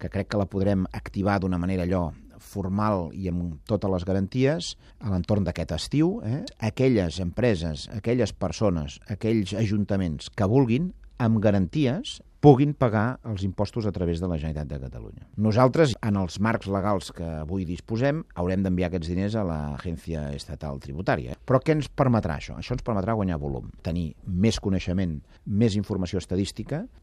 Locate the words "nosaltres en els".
15.36-16.38